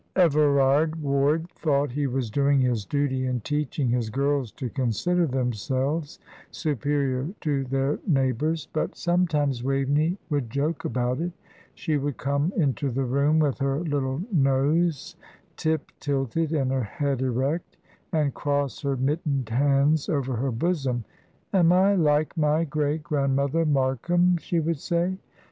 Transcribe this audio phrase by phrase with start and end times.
[0.15, 6.17] Everard Ward thought he was doing his duty in teaching his girls to consider themselves
[6.49, 11.31] superior to their neighbours, but sometimes Waveney would joke about it.
[11.75, 15.17] She would come into the room with her little nose
[15.55, 17.77] tip tilted and her head erect,
[18.11, 21.05] and cross her mittened hands over her bosom.
[21.53, 25.19] "Am I like my great grandmother Markham?" she would say.